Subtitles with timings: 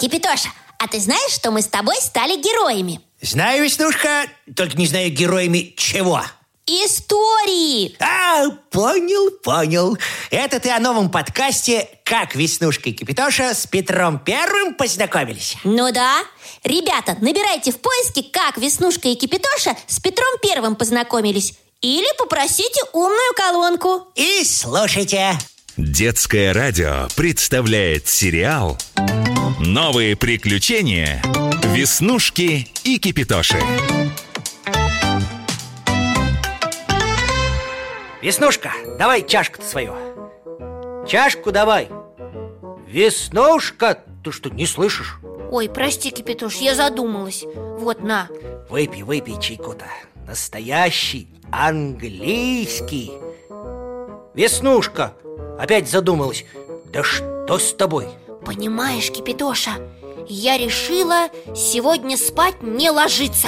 [0.00, 0.48] Кипитоша,
[0.78, 3.02] а ты знаешь, что мы с тобой стали героями?
[3.20, 4.24] Знаю, Веснушка,
[4.56, 6.22] только не знаю героями чего.
[6.66, 7.94] Истории!
[8.00, 9.98] А, понял, понял.
[10.30, 15.56] Это ты о новом подкасте «Как Веснушка и Кипитоша с Петром Первым познакомились».
[15.64, 16.22] Ну да.
[16.64, 23.34] Ребята, набирайте в поиске «Как Веснушка и Кипитоша с Петром Первым познакомились» или попросите умную
[23.34, 24.06] колонку.
[24.14, 25.32] И слушайте.
[25.76, 28.78] Детское радио представляет сериал
[29.60, 31.22] «Новые приключения.
[31.74, 33.58] Веснушки и Кипитоши».
[38.22, 39.94] Веснушка, давай чашку-то свою.
[41.06, 41.90] Чашку давай.
[42.86, 45.18] Веснушка, ты что, не слышишь?
[45.50, 47.44] Ой, прости, Кипитош, я задумалась.
[47.54, 48.28] Вот, на.
[48.70, 49.84] Выпей, выпей чайку-то.
[50.26, 53.12] Настоящий английский.
[54.32, 55.12] Веснушка,
[55.58, 56.46] опять задумалась.
[56.86, 58.08] Да что с тобой?
[58.50, 59.70] Понимаешь, Кипитоша,
[60.26, 63.46] я решила сегодня спать не ложиться.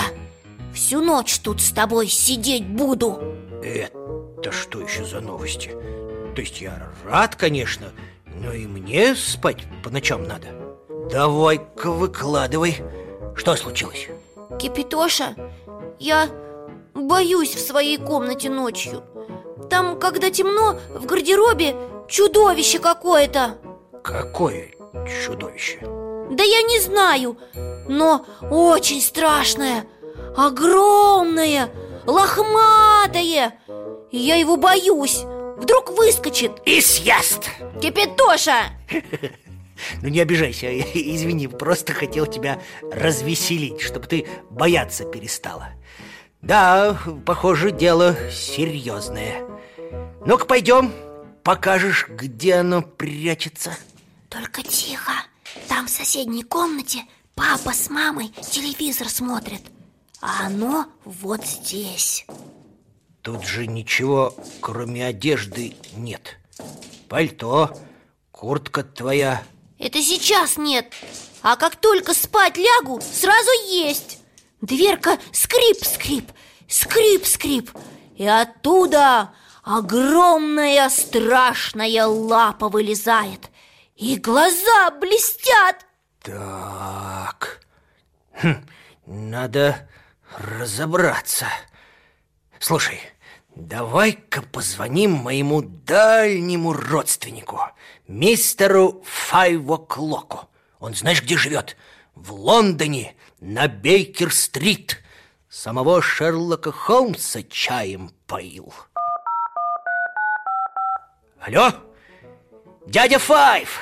[0.72, 3.19] Всю ночь тут с тобой сидеть буду.
[3.64, 5.70] Это что еще за новости?
[6.36, 7.89] То есть я рад, конечно,
[8.27, 10.47] но и мне спать по ночам надо.
[11.11, 12.77] Давай-ка выкладывай.
[13.34, 14.06] Что случилось?
[14.61, 15.34] Кипитоша,
[15.98, 16.28] я
[16.95, 19.03] боюсь в своей комнате ночью.
[19.69, 21.75] Там, когда темно, в гардеробе
[22.06, 23.58] чудовище какое-то.
[24.05, 24.70] Какое
[25.07, 25.79] чудовище?
[26.31, 27.37] Да я не знаю,
[27.89, 29.85] но очень страшное,
[30.37, 31.71] огромное,
[32.07, 33.59] лохматое.
[34.11, 35.25] Я его боюсь.
[35.57, 36.53] Вдруг выскочит.
[36.65, 37.51] И съест!
[37.81, 38.70] Кипитоша!
[40.01, 42.61] Ну не обижайся, извини, просто хотел тебя
[42.93, 45.70] развеселить, чтобы ты бояться перестала.
[46.41, 49.43] Да, похоже, дело серьезное.
[50.25, 50.93] Ну-ка пойдем,
[51.43, 53.77] покажешь, где оно прячется.
[54.33, 55.12] Только тихо.
[55.69, 59.61] Там в соседней комнате папа с мамой телевизор смотрят.
[60.22, 62.24] А оно вот здесь.
[63.20, 66.39] Тут же ничего, кроме одежды, нет.
[67.08, 67.77] Пальто,
[68.30, 69.42] куртка твоя.
[69.79, 70.92] Это сейчас нет.
[71.42, 74.18] А как только спать лягу, сразу есть.
[74.62, 76.30] Дверка скрип-скрип,
[76.68, 77.70] скрип-скрип.
[78.17, 83.52] И оттуда огромная страшная лапа вылезает.
[83.97, 85.86] И глаза блестят.
[86.20, 87.61] Так,
[88.35, 88.64] хм,
[89.07, 89.89] надо
[90.36, 91.47] разобраться.
[92.58, 93.01] Слушай,
[93.55, 97.61] давай-ка позвоним моему дальнему родственнику,
[98.08, 100.48] мистеру Файвоклоку.
[100.79, 101.77] Он знаешь, где живет?
[102.14, 104.98] В Лондоне, на Бейкер-стрит.
[105.48, 108.73] Самого Шерлока Холмса чаем поил.
[111.41, 111.73] Алло?
[112.87, 113.81] Дядя Файв!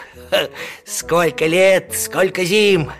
[0.84, 2.90] Сколько лет, сколько зим!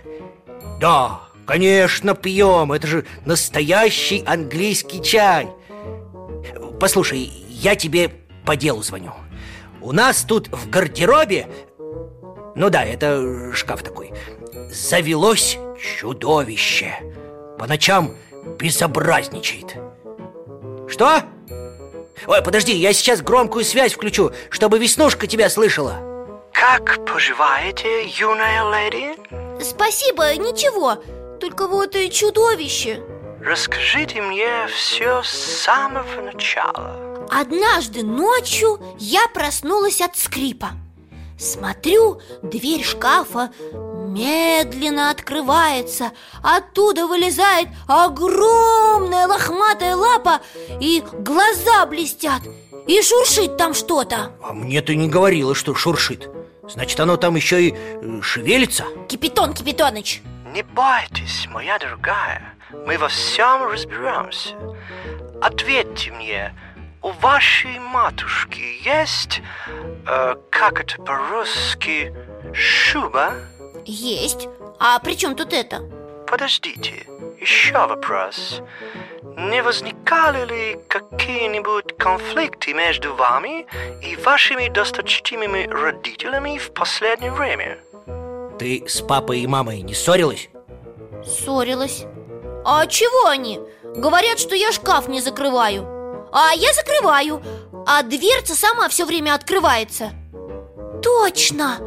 [0.81, 2.73] Да, конечно, пьем.
[2.73, 5.49] Это же настоящий английский чай.
[6.81, 8.11] Послушай, я тебе
[8.47, 9.13] по делу звоню.
[9.83, 11.49] У нас тут в гардеробе,
[12.55, 14.13] ну да, это шкаф такой,
[14.71, 16.95] завелось чудовище.
[17.59, 18.15] По ночам
[18.59, 19.77] безобразничает.
[20.89, 21.23] Что?
[22.27, 25.97] Ой, подожди, я сейчас громкую связь включу, чтобы Веснушка тебя слышала.
[26.53, 29.17] Как поживаете, юная леди?
[29.63, 30.97] Спасибо, ничего.
[31.41, 33.03] Только вот и чудовище.
[33.43, 37.27] Расскажите мне все с самого начала.
[37.31, 40.73] Однажды ночью я проснулась от скрипа.
[41.39, 43.51] Смотрю, дверь шкафа
[44.11, 46.13] медленно открывается.
[46.43, 50.41] Оттуда вылезает огромная лохматая лапа
[50.81, 52.43] И глаза блестят.
[52.87, 54.33] И шуршит там что-то.
[54.43, 56.29] А мне ты не говорила, что шуршит.
[56.69, 58.85] Значит, оно там еще и э, шевелится.
[59.09, 60.23] Кипятон Кипятоныч
[60.55, 62.55] Не бойтесь, моя дорогая
[62.87, 64.55] Мы во всем разберемся.
[65.41, 66.55] Ответьте мне,
[67.03, 69.41] у вашей матушки есть,
[70.07, 72.13] э, как это по-русски,
[72.53, 73.33] шуба?
[73.85, 75.83] Есть А при чем тут это?
[76.27, 77.07] Подождите,
[77.41, 78.61] еще вопрос.
[79.37, 83.67] Не возникали ли какие-нибудь конфликты между вами
[84.03, 87.79] и вашими досточтимыми родителями в последнее время?
[88.59, 90.51] Ты с папой и мамой не ссорилась?
[91.25, 92.05] Ссорилась
[92.65, 93.61] А чего они?
[93.83, 96.01] Говорят, что я шкаф не закрываю
[96.33, 97.43] а я закрываю
[97.87, 100.13] А дверца сама все время открывается
[101.03, 101.79] Точно!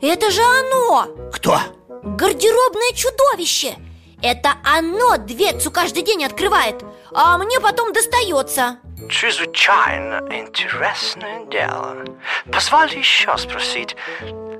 [0.00, 1.13] Это же оно!
[1.34, 1.58] Кто?
[2.04, 3.74] Гардеробное чудовище!
[4.22, 6.82] Это оно дверцу каждый день открывает
[7.12, 8.78] А мне потом достается
[9.10, 12.04] чрезвычайно интересное дело.
[12.50, 13.96] Позвольте еще спросить,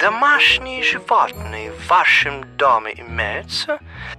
[0.01, 3.79] домашние животные в вашем доме имеются?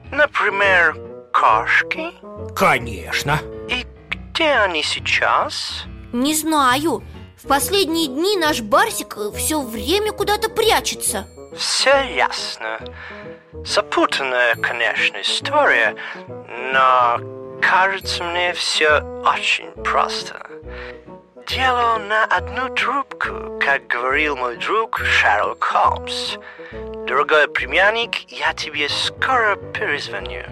[0.09, 0.95] Например,
[1.33, 2.13] кошки?
[2.55, 3.37] Конечно
[3.69, 5.83] И где они сейчас?
[6.13, 7.03] Не знаю
[7.43, 12.79] В последние дни наш Барсик все время куда-то прячется Все ясно.
[13.63, 15.95] Запутанная, конечно, история,
[16.73, 17.19] но
[17.61, 20.45] кажется мне все очень просто.
[21.47, 26.37] Дело на одну трубку, как говорил мой друг Шерлок Холмс.
[27.07, 30.43] Дорогой племянник, я тебе скоро перезвоню.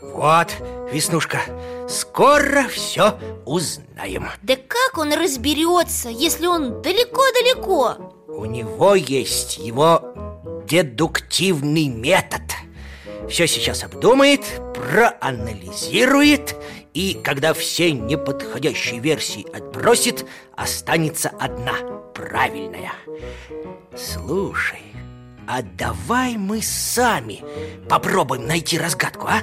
[0.00, 0.54] Вот,
[0.92, 1.40] Веснушка,
[1.88, 8.13] скоро все узнаем Да как он разберется, если он далеко-далеко?
[8.36, 10.02] У него есть его
[10.68, 12.42] дедуктивный метод
[13.28, 14.40] Все сейчас обдумает,
[14.74, 16.56] проанализирует
[16.94, 20.26] И когда все неподходящие версии отбросит
[20.56, 21.74] Останется одна,
[22.14, 22.92] правильная
[23.96, 24.82] Слушай,
[25.46, 27.42] а давай мы сами
[27.88, 29.42] попробуем найти разгадку, а?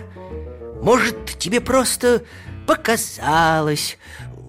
[0.82, 2.24] Может, тебе просто
[2.68, 3.98] показалось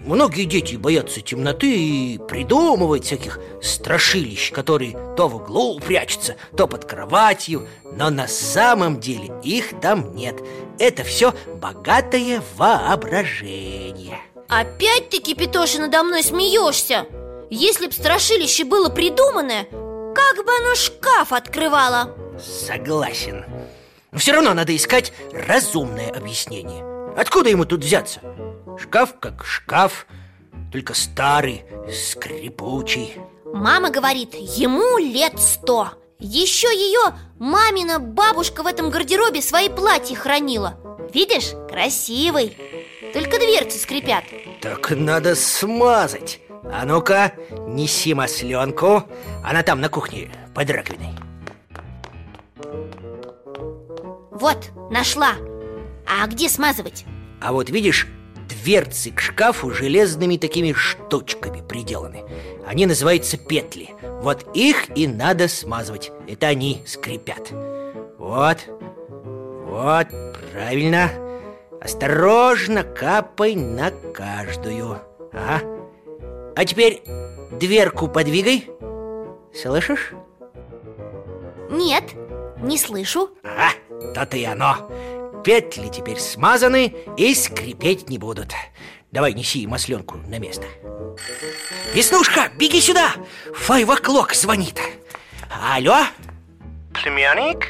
[0.05, 6.85] Многие дети боятся темноты и придумывают всяких страшилищ, которые то в углу прячутся, то под
[6.85, 10.43] кроватью Но на самом деле их там нет.
[10.81, 14.19] Это все богатое воображение.
[14.49, 17.07] Опять ты, Кипитоша, надо мной смеешься
[17.49, 22.15] Если б страшилище было придуманное Как бы оно шкаф открывало?
[22.39, 23.45] Согласен.
[24.11, 28.21] Но все равно надо искать разумное объяснение Откуда ему тут взяться?
[28.79, 30.07] Шкаф как шкаф,
[30.71, 33.17] только старый, скрипучий.
[33.53, 35.91] Мама говорит, ему лет сто.
[36.19, 40.79] Еще ее мамина бабушка в этом гардеробе свои платья хранила.
[41.13, 42.57] Видишь, красивый.
[43.13, 44.25] Только дверцы скрипят.
[44.63, 46.41] Так надо смазать.
[46.73, 47.33] А ну-ка,
[47.67, 49.03] неси масленку.
[49.45, 51.11] Она там на кухне, под раковиной.
[54.31, 55.35] Вот, нашла
[56.07, 57.05] А где смазывать?
[57.41, 58.07] А вот видишь,
[58.49, 62.25] дверцы к шкафу железными такими штучками приделаны.
[62.67, 63.91] Они называются петли.
[64.23, 66.13] Вот их и надо смазывать.
[66.29, 67.51] Это они скрипят.
[68.19, 68.59] Вот,
[69.67, 70.07] вот,
[70.53, 71.11] правильно.
[71.81, 75.01] Осторожно капай на каждую.
[75.33, 75.63] Ага.
[76.55, 77.03] А теперь
[77.51, 78.69] дверку подвигай.
[79.53, 80.13] Слышишь?
[81.71, 82.05] Нет,
[82.59, 83.31] не слышу.
[83.43, 83.73] Ага,
[84.15, 84.77] то-то и оно
[85.45, 88.53] Петли теперь смазаны и скрипеть не будут
[89.11, 90.67] Давай неси масленку на место
[91.95, 93.13] Веснушка, беги сюда!
[93.55, 94.81] Файв-оклок звонит
[95.51, 95.99] Алло?
[96.95, 97.69] Племянник?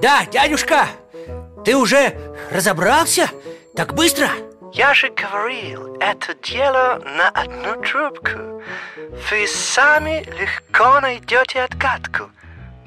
[0.00, 0.86] Да, дядюшка
[1.64, 2.16] Ты уже
[2.50, 3.28] разобрался?
[3.74, 4.28] Так быстро?
[4.72, 8.62] Я же говорил, это дело на одну трубку.
[9.30, 12.30] Вы сами легко найдете отгадку.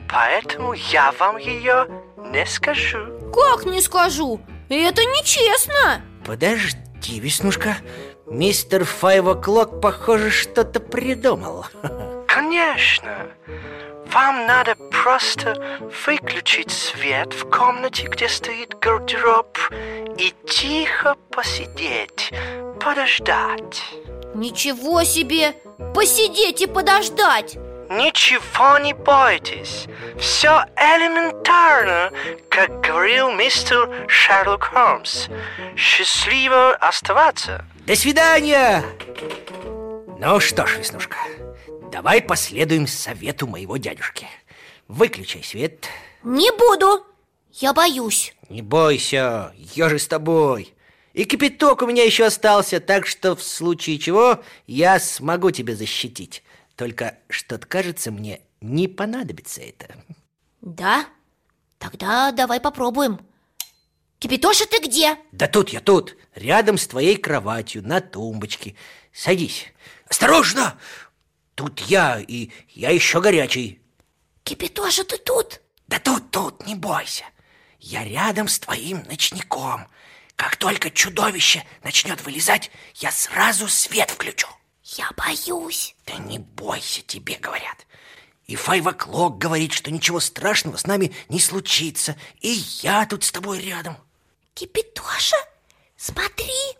[0.09, 1.87] Поэтому я вам ее
[2.31, 3.14] не скажу.
[3.33, 4.39] Как не скажу?
[4.69, 7.77] Это нечестно Подожди, Веснушка
[8.25, 11.65] Мистер Файв-оклок, похоже, что-то придумал
[12.27, 13.27] Конечно.
[14.11, 19.57] Вам надо просто выключить свет в комнате, где стоит гардероб,
[20.17, 22.31] и тихо посидеть,
[22.79, 23.83] подождать.
[24.33, 25.53] Ничего себе!
[25.93, 27.57] Посидеть и подождать!
[27.89, 29.87] Ничего не бойтесь.
[30.19, 32.11] Все элементарно,
[32.49, 35.27] как говорил мистер Шерлок Холмс.
[35.75, 37.65] Счастливо оставаться.
[37.85, 38.83] До свидания!
[40.17, 41.17] Ну что ж, Веснушка,
[41.91, 44.27] давай последуем совету моего дядюшки
[44.87, 45.87] Выключай свет
[46.23, 47.05] Не буду!
[47.51, 50.73] Я боюсь Не бойся, я же с тобой
[51.13, 56.41] И кипяток у меня еще остался Так что в случае чего я смогу тебя защитить
[56.75, 59.95] Только что-то кажется мне не понадобится это.
[60.61, 61.07] Да?
[61.77, 63.19] Тогда давай попробуем.
[64.19, 65.17] Кипитоша, ты где?
[65.31, 68.75] Да тут я тут, рядом с твоей кроватью, на тумбочке.
[69.13, 69.67] Садись.
[70.09, 70.79] Осторожно!
[71.53, 73.81] Тут я, и я еще горячий.
[74.43, 75.61] Кипитоша, ты тут?
[75.87, 77.23] Да тут, тут, не бойся.
[77.79, 79.87] Я рядом с твоим ночником.
[80.35, 84.47] Как только чудовище начнет вылезать Я сразу свет включу
[84.85, 85.95] Я боюсь.
[86.05, 87.87] Да не бойся, тебе говорят.
[88.45, 92.15] И Файвоклок говорит, что ничего страшного с нами не случится.
[92.39, 92.49] И
[92.81, 93.97] я тут с тобой рядом.
[94.53, 95.37] Кипитоша,
[95.97, 96.77] смотри,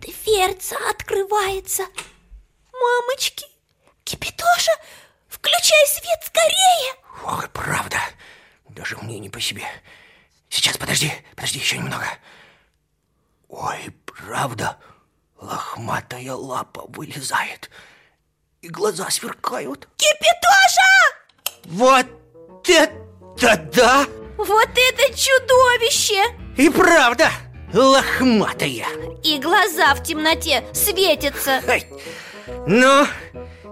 [0.00, 1.84] дверца открывается.
[2.72, 3.46] Мамочки,
[4.04, 4.72] Кипитоша,
[5.28, 6.94] включай свет скорее.
[7.24, 7.98] Ох, правда,
[8.70, 9.64] даже мне не по себе.
[10.48, 12.06] Сейчас, подожди, подожди еще немного.
[13.48, 14.78] Ой, правда,
[15.40, 17.70] лохматая лапа вылезает
[18.62, 20.82] И глаза сверкают Кипитоша!
[21.64, 22.06] Вот
[22.68, 24.06] это да!
[24.36, 26.22] Вот это чудовище!
[26.56, 27.30] И правда,
[27.72, 28.86] лохматая
[29.22, 31.86] И глаза в темноте светятся Ай.
[32.66, 33.06] Ну,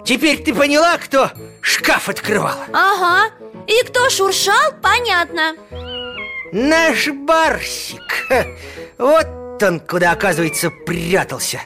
[0.05, 1.31] теперь ты поняла, кто
[1.61, 2.59] шкаф открывал?
[2.73, 3.33] Ага,
[3.67, 5.55] и кто шуршал, понятно
[6.53, 8.47] Наш Барсик Ха,
[9.55, 11.61] Вот он куда, оказывается, прятался.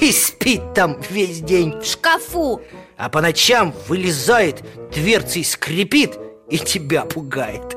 [0.00, 1.74] И спит там весь день.
[1.80, 2.60] В шкафу.
[2.96, 6.16] А по ночам вылезает, дверцей скрипит
[6.48, 7.76] и тебя пугает.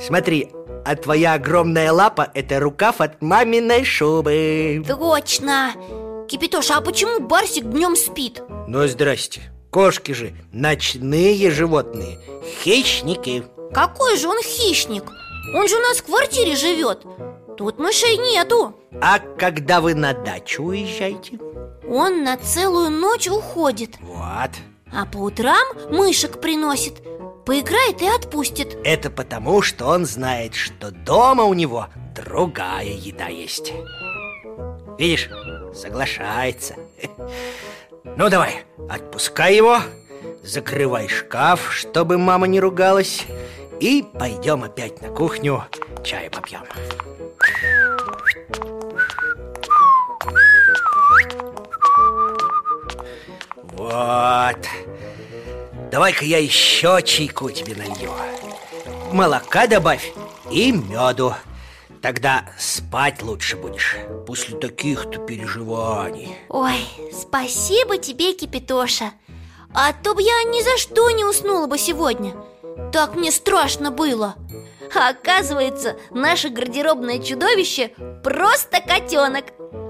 [0.00, 0.48] Смотри,
[0.86, 4.82] а твоя огромная лапа– это рукав от маминой шубы.
[4.88, 5.74] Точно.
[6.26, 8.42] Кипитоша, а почему Барсик днем спит?
[8.68, 9.42] Ну, здрасте.
[9.70, 12.18] Кошки же ночные животные
[12.64, 13.44] Хищники.
[13.74, 15.04] Какой же он хищник?
[15.54, 17.04] Он же у нас в квартире живет
[17.58, 18.72] Тут мышей нету.
[19.02, 21.40] А когда вы на дачу уезжаете?
[21.90, 23.98] Он на целую ночь уходит.
[24.00, 24.50] Вот.
[24.92, 27.02] А по утрам мышек приносит
[27.44, 28.76] Поиграет и отпустит.
[28.84, 33.72] Это потому, что он знает, что дома у него другая еда есть.
[34.96, 35.28] Видишь,
[35.74, 36.76] соглашается.
[38.04, 39.80] Ну давай, отпускай его
[40.42, 43.26] Закрывай шкаф, чтобы мама не ругалась
[43.80, 45.64] И пойдем опять на кухню
[46.02, 46.64] Чай попьем.
[53.62, 54.58] Вот.
[55.92, 58.10] Давай-ка я еще чайку тебе налью.
[59.12, 60.12] Молока добавь
[60.50, 61.34] и меду.
[62.02, 66.36] Тогда спать лучше будешь После таких-то переживаний.
[66.48, 69.12] Ой, спасибо тебе, Кипитоша.
[69.72, 72.34] А то б я ни за что не уснула бы сегодня
[72.92, 74.34] Так мне страшно было.
[74.94, 77.90] А оказывается, наше гардеробное чудовище
[78.24, 79.44] просто котенок.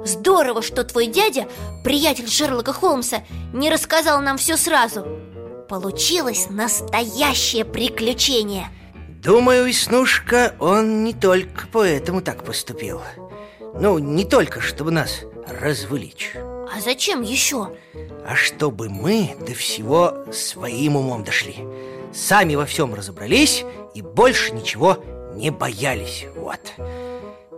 [0.04, 1.48] Здорово, что твой дядя,
[1.84, 5.06] приятель Шерлока Холмса, не рассказал нам все сразу.
[5.68, 8.68] Получилось настоящее приключение.
[9.22, 13.00] Думаю, Веснушка, он не только поэтому так поступил.
[13.74, 16.32] Ну, не только, чтобы нас развлечь.
[16.34, 17.76] А зачем еще?
[18.26, 21.64] А чтобы мы до всего своим умом дошли
[22.12, 24.98] Сами во всем разобрались и больше ничего
[25.34, 26.26] не боялись.
[26.34, 26.60] Вот.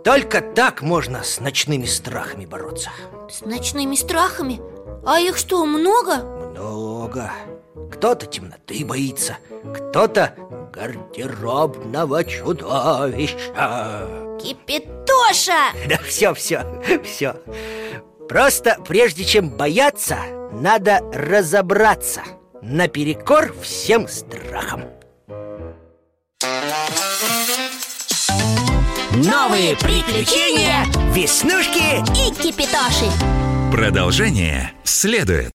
[0.03, 2.89] Только так можно с ночными страхами бороться.
[3.29, 4.59] С ночными страхами?
[5.05, 6.17] А их что, много?
[6.23, 7.31] Много.
[7.91, 9.37] Кто-то темноты боится
[9.73, 10.35] Кто-то
[10.73, 14.07] гардеробного чудовища.
[14.41, 15.71] Кипитоша!
[15.87, 16.65] Да все, все,
[17.03, 17.35] все
[18.27, 20.17] Просто прежде чем бояться,
[20.51, 22.21] надо разобраться
[22.63, 24.83] Наперекор всем страхам
[29.15, 33.09] Новые приключения Веснушки и Кипитоши
[33.71, 35.49] Продолжение следует.